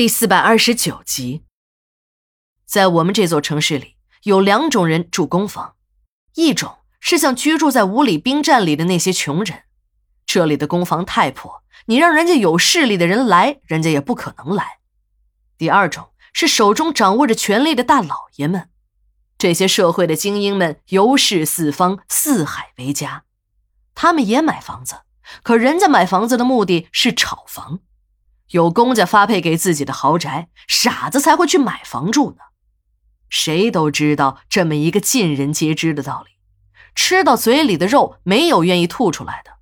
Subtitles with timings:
[0.00, 1.44] 第四百二十九集，
[2.64, 5.74] 在我们这座城市里，有两种人住公房，
[6.36, 9.64] 一种是像居住在五里兵站里的那些穷人，
[10.24, 14.78] 这里的公房太破，你让人家有势力的人来，人家也不可能来；
[15.58, 18.70] 第二种是手中掌握着权力的大老爷们，
[19.36, 23.24] 这些社会的精英们游视四方，四海为家，
[23.94, 25.02] 他们也买房子，
[25.42, 27.80] 可人家买房子的目的是炒房。
[28.50, 32.44] 有公家发配给自己的豪宅，傻子才会去买房住呢。
[33.28, 36.32] 谁都知道这么一个尽人皆知的道理：
[36.94, 39.52] 吃到嘴里的肉，没有愿意吐出来的。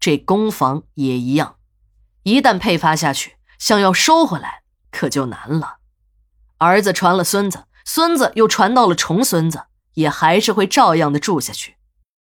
[0.00, 1.56] 这公房也一样，
[2.24, 5.76] 一旦配发下去，想要收回来可就难了。
[6.58, 11.76] 儿子传了孙子，孙子又传到了重孙子，也还是会照样的住下去。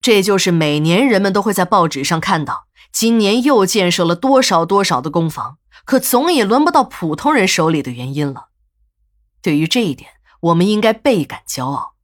[0.00, 5.58] 这就是每年人们都会在报纸上看到，今年又建设了多少多少的公房。
[5.84, 8.48] 可总也轮不到普通人手里的原因了。
[9.40, 11.94] 对于这一点，我们应该倍感骄傲。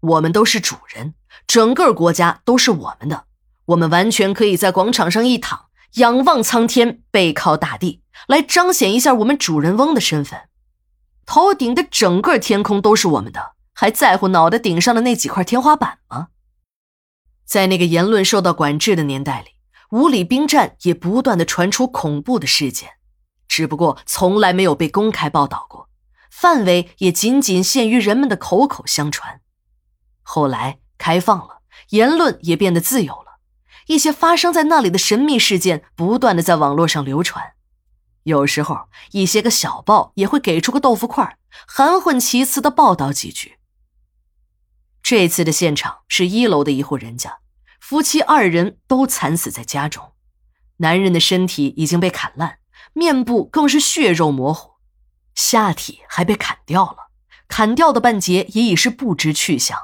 [0.00, 1.14] 我们都是主人，
[1.46, 3.24] 整个国家都是我们的。
[3.66, 10.48] 我们完全可以在广场上一躺，仰望苍天，背靠大地，来彰显一下我们主人翁的身份。
[11.24, 16.28] 头顶的整个天空都是我们的，还在乎脑袋顶上的那几块天花板吗？
[17.46, 19.52] 在那个言论受到管制的年代里，
[19.90, 22.90] 五里兵站也不断的传出恐怖的事件。
[23.54, 25.88] 只不过从来没有被公开报道过，
[26.28, 29.42] 范围也仅仅限于人们的口口相传。
[30.24, 33.38] 后来开放了，言论也变得自由了，
[33.86, 37.52] 一些发生在那里的神秘事件不断的在网络上流传。
[38.24, 43.58] 有时候，一些个小报也会给出个豆腐块，含混其辞的报道几句。
[45.00, 47.38] 这次的现场是一楼的一户人家，
[47.78, 50.10] 夫妻二人都惨死在家中，
[50.78, 52.58] 男人的身体已经被砍烂。
[52.92, 54.74] 面部更是血肉模糊，
[55.34, 57.08] 下体还被砍掉了，
[57.48, 59.78] 砍掉的半截也已是不知去向。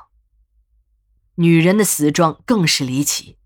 [1.37, 3.38] 女人的死状更是离奇，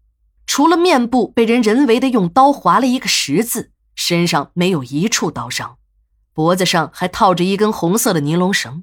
[0.47, 5.78] 除了面部被人人为的用刀划了一个十字，身上没有一处刀伤，
[6.32, 8.82] 脖子上还套着一根红色的尼龙绳，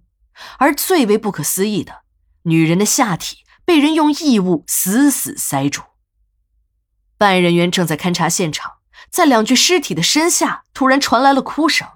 [0.57, 2.03] 而最为不可思议的，
[2.43, 5.81] 女人的下体被人用异物死死塞住。
[7.17, 8.80] 办案人员正在勘察现场。
[9.11, 11.87] 在两具尸体的身下，突然传来了哭声。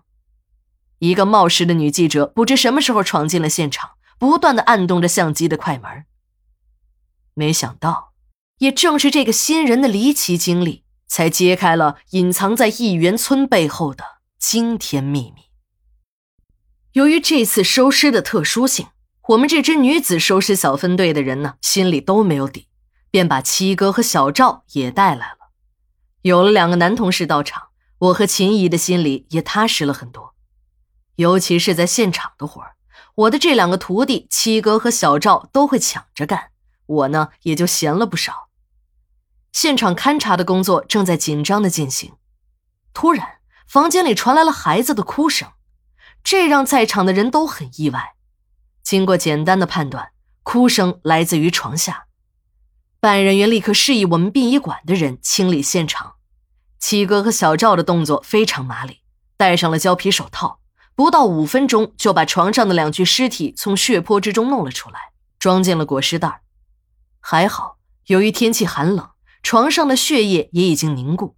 [0.99, 6.05] 一个冒失的女记者不知什么时候闯进了现场，不断的按动着相机的快门。
[7.33, 8.13] 没想到，
[8.59, 14.03] 也正是这个新人的离奇经历，才揭开了隐藏在义园村背后的
[14.37, 15.43] 惊天秘密。
[16.93, 18.87] 由于这次收尸的特殊性，
[19.29, 22.67] 我们这支女子收尸小分队的人呢，心里都没有底，
[23.11, 25.44] 便把七哥和小赵也带来了。
[26.25, 27.67] 有了两个男同事到场，
[27.99, 30.33] 我和秦姨的心里也踏实了很多。
[31.17, 32.71] 尤其是在现场的活儿，
[33.13, 36.49] 我的这两个徒弟七哥和小赵都会抢着干，
[36.87, 38.49] 我呢也就闲了不少。
[39.51, 42.13] 现场勘查的工作正在紧张的进行，
[42.91, 43.37] 突然
[43.67, 45.51] 房间里传来了孩子的哭声，
[46.23, 48.15] 这让在场的人都很意外。
[48.81, 50.09] 经过简单的判断，
[50.41, 52.07] 哭声来自于床下。
[52.99, 56.14] 办案人员立刻示意我们殡仪馆的人清理现场。
[56.87, 58.99] 七哥和小赵的动作非常麻利，
[59.37, 60.59] 戴上了胶皮手套，
[60.93, 66.43] 不到五分钟就把床上的两具尸体从血泊之中弄了出来，装进了裹尸袋。
[67.19, 69.09] 还好，由于天气寒冷，
[69.41, 71.35] 床上的血液也已经凝固。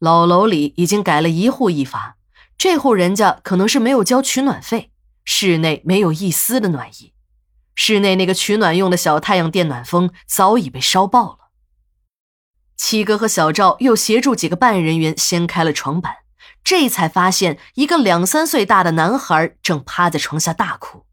[0.00, 2.16] 老楼里已经改了一户一阀，
[2.58, 4.90] 这户人家可能是没有交取暖费，
[5.24, 7.12] 室内没有一丝的暖意，
[7.76, 11.45] 室内那个取暖用的小太阳电暖风早已被烧爆了。
[12.76, 16.16] 七哥和小赵又协助几个办案人员掀开了床板，
[16.62, 21.06] 这才发现一个两三岁大的男孩正趴在床下大哭。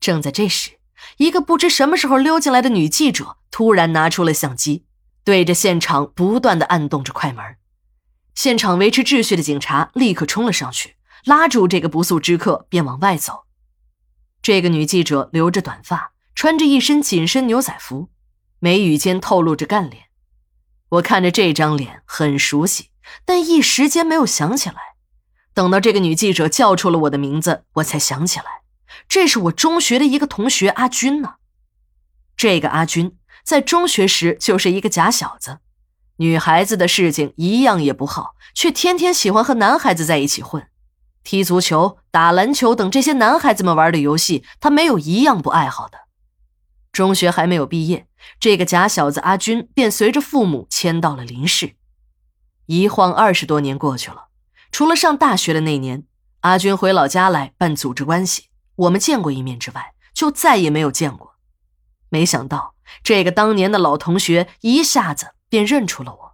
[0.00, 0.78] 正在这时，
[1.18, 4.84] 一个不知什么时候溜进来的女记者突然拿出了相机，
[5.22, 7.44] 对着现场不断的按动着快门。
[8.34, 13.44] 现场维持秩序的警察立刻冲了上去，拉住这个不速之客，便往外走。
[14.40, 18.08] 这个女记者留着短发，穿着一身紧身牛仔服，
[18.58, 20.04] 眉宇间透露着干练。
[20.90, 22.90] 我看着这张脸很熟悉，
[23.24, 24.76] 但一时间没有想起来。
[25.54, 28.62] 等到这个女记者叫出了我的名字，我才想起来，
[29.08, 31.34] 这是我中学的一个同学阿军呢。
[32.36, 35.58] 这个阿军在中学时就是一个假小子，
[36.16, 40.66] 女孩子的事情一样也不好，却天天喜欢和男孩子在一起混，
[41.22, 45.98] 踢足球、打篮球等这些男孩子们玩的游戏，他没有一样不爱好的。
[47.00, 48.06] 中学还没有毕业，
[48.38, 51.76] 这个假小子阿军便随着父母迁到了林市。
[52.66, 54.26] 一晃二十多年过去了，
[54.70, 56.04] 除了上大学的那年，
[56.40, 61.36] 阿军回老家来办组织关系，我们见过一面之外，就再也没有见过。
[62.10, 66.29] 没想到这个当年的老同学一下子便认出了我。